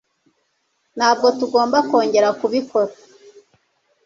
Ntabwo 0.97 1.27
tugomba 1.39 1.77
kongera 1.89 2.29
kubikora. 2.39 2.93